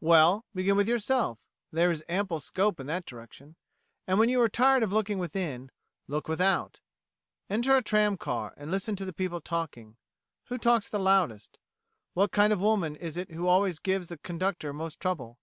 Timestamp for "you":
4.28-4.40